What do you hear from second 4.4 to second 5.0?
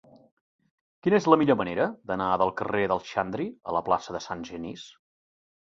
Genís?